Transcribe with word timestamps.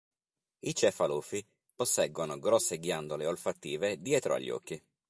I 0.61 0.73
cefalofi 0.73 1.45
posseggono 1.75 2.39
grosse 2.39 2.79
ghiandole 2.79 3.27
olfattive 3.27 4.01
dietro 4.01 4.33
agli 4.33 4.49
occhi. 4.49 4.83